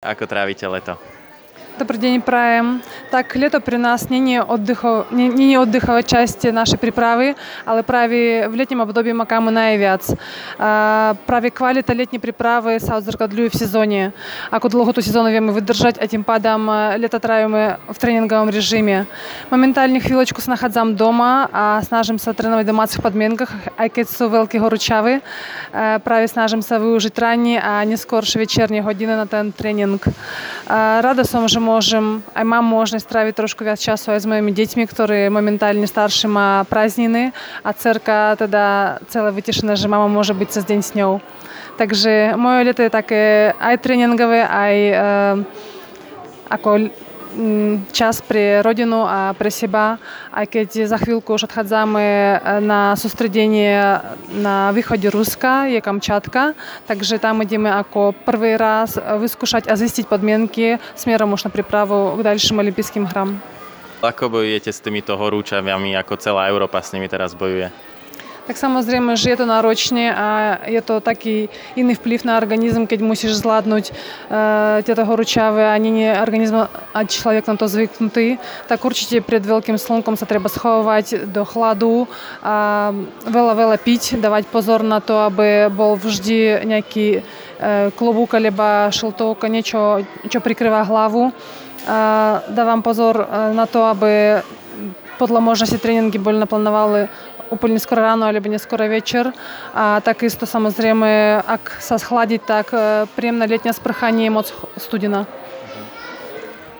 [0.00, 0.96] Ako trávite leto?
[1.79, 2.81] Добрый день, праем.
[3.11, 8.47] Так, лето при нас не не отдыхо, не, не отдыхова часть нашей приправи, але праві
[8.47, 10.13] в літньому обдобі маками найвяц.
[10.57, 14.11] А, праві кваліта літні приправи са зеркадлює в сезоні.
[14.51, 16.69] Ако долготу сезону віємо видержать, а тим падам
[17.01, 19.05] лето травимо в тренинговом режиме.
[19.51, 25.19] Моментально хвилочку знаходзам дома, а снажимся тренувати в домацьких подмінках, а які великі горучави.
[26.03, 29.99] Праві снажимся виужити ранні, а не скорше вечірні години на ten тренінг.
[30.69, 34.83] Рада som, že môžem, aj mám možnosť tráviť trošku viac času aj s mojimi deťmi,
[34.89, 40.63] ktorí momentálne starší má prázdniny a cerka teda celé vytešená, že mama môže byť cez
[40.65, 41.21] deň s ňou.
[41.75, 44.93] Takže moje leto je také aj tréningové, aj e,
[46.49, 46.89] ako
[47.94, 49.98] čas pre rodinu a pre seba,
[50.34, 52.06] aj keď za chvíľku už odchádzame
[52.62, 54.02] na sústredenie
[54.34, 56.58] na východe Ruska, je Kamčatka,
[56.90, 62.26] takže tam ideme ako prvý raz vyskúšať a zistiť podmienky smerom už na prípravu k
[62.26, 63.38] ďalším olympijským hram.
[64.00, 67.89] Ako bojujete s týmito horúčaviami, ako celá Európa s nimi teraz bojuje?
[68.49, 70.27] Так samozrejme, že je to náročné a
[70.69, 76.13] je to taký iný vplyv na organizm, keď musíš zvládnuť uh, tieto horúčavé a nie
[76.13, 78.37] organizm a človek na to zvyknutý,
[78.69, 82.05] tak určite pred veľkým slnkom sa treba schovať do chladu
[82.45, 82.93] a
[83.25, 89.49] veľa, veľa piť, dávať pozor na to, aby bol vždy nejaký uh, klobúk alebo šiltovka,
[89.49, 91.33] niečo, čo prikrýva hlavu.
[91.33, 93.25] Uh, dávam pozor
[93.57, 94.45] na to, aby
[95.17, 96.37] podľa možnosti tréningy boli
[97.50, 99.34] úplne skoro ráno alebo neskoro večer.
[99.74, 102.66] A takisto samozrejme, ak sa schladiť, tak
[103.18, 104.46] príjemná letňa sprcha nie je moc
[104.78, 105.28] studená.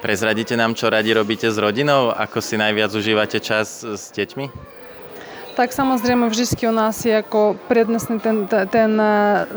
[0.00, 2.08] Prezradíte nám, čo radi robíte s rodinou?
[2.08, 4.79] Ako si najviac užívate čas s deťmi?
[5.60, 8.96] Так, samozrejme, vždy u nás je ako prednostný ten, ten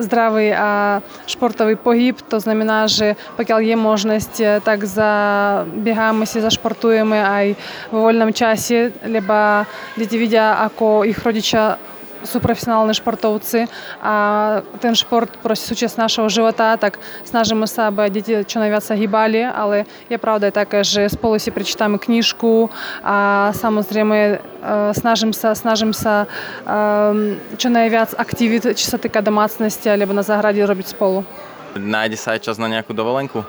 [0.04, 2.20] zdravý a športový pohyb.
[2.28, 4.34] To znamená, že pokiaľ je možnosť,
[4.68, 7.46] tak zabieháme si, zašportujeme aj
[7.88, 9.64] vo voľnom čase, lebo
[9.96, 11.80] deti vidia, ako ich rodičia
[12.23, 13.67] sú profesionálni športovci
[14.00, 14.13] a
[14.79, 19.44] ten šport proste súčasť našeho života, tak snažíme sa, aby deti čo najviac sa hýbali,
[19.44, 22.72] ale je pravda taká, že spolu si prečítame knižku
[23.03, 24.39] a samozrejme
[24.95, 26.25] snažím sa, snažím sa
[27.59, 31.28] čo najviac aktivít, či sa týka domácnosti alebo na záhrade robiť spolu.
[31.73, 33.44] Nájde sa aj čas na nejakú dovolenku?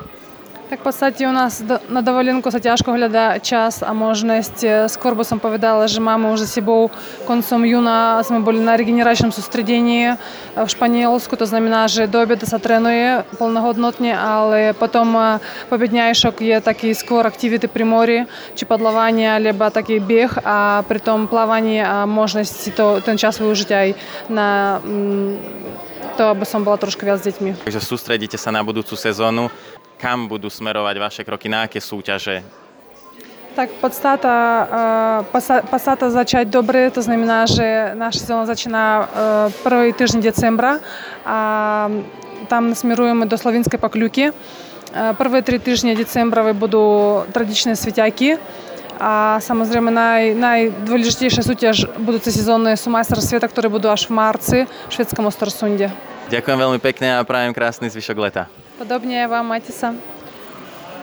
[0.70, 4.86] Так, по суті, у нас на доволенку sa ťažko hľadá čas a možnosť.
[4.86, 6.94] Skôr by som povedala, že máme už za sebou
[7.26, 10.14] koncom júna sme boli na regeneračnom sústredení
[10.54, 15.18] v Španielsku, to znamená, že do obeda sa trénuje plnohodnotne, ale potom
[15.74, 18.20] po obedňajšok je taký skôr aktivity pri mori,
[18.54, 23.42] či podľovanie, alebo taký bieh a pri tom plávaní a možnosť si to, ten čas
[23.42, 23.88] využiť aj
[24.30, 24.78] na
[26.14, 27.66] to, aby som bola trošku viac s deťmi.
[27.66, 29.50] Takže sústredíte sa na budúcu sezónu
[30.00, 32.42] kam budú smerovať vaše kroky, na aké súťaže?
[33.58, 34.36] Tak podstata,
[35.68, 38.84] podstata začať dobre, to znamená, že naša sezóna začína
[39.66, 40.80] prvý týždeň decembra
[41.28, 41.38] a
[42.48, 44.32] tam smerujeme do Slovinskej Poklюки.
[44.90, 48.40] Prvé tri týždne decembra budú tradičné svetiaky,
[49.00, 54.58] a samozrejme naj, najdôležitejšia súťaž budúce sezóny sú majster sveta, ktoré budú až v marci
[54.68, 55.88] v švedskom Ostarsunde.
[56.28, 58.52] Ďakujem veľmi pekne a prajem krásny zvyšok leta.
[58.79, 59.95] Podobnie Wam, Matisa.